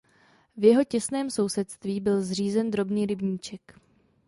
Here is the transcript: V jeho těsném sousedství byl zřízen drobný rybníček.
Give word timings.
V 0.57 0.63
jeho 0.63 0.83
těsném 0.83 1.29
sousedství 1.29 1.99
byl 1.99 2.21
zřízen 2.21 2.71
drobný 2.71 3.05
rybníček. 3.05 3.75